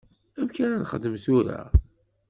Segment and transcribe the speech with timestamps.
[0.39, 1.59] Amek ara nexdem tura?